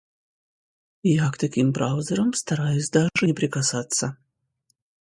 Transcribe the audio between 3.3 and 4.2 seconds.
прикасаться.